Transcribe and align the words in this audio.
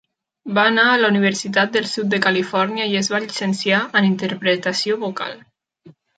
Va 0.57 0.61
anar 0.69 0.85
a 0.91 0.95
la 1.01 1.09
Universitat 1.13 1.75
del 1.75 1.85
Sud 1.91 2.09
de 2.13 2.21
Califòrnia 2.23 2.87
i 2.93 2.97
es 3.03 3.11
va 3.17 3.21
llicenciar 3.27 3.83
en 4.01 4.09
Interpretació 4.09 4.99
vocal. 5.07 5.39